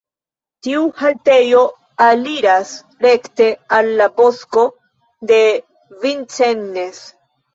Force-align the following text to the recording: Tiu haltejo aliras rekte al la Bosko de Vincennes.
Tiu 0.67 0.85
haltejo 1.01 1.59
aliras 2.05 2.71
rekte 3.05 3.49
al 3.79 3.91
la 4.01 4.07
Bosko 4.21 4.63
de 5.33 5.39
Vincennes. 6.07 7.03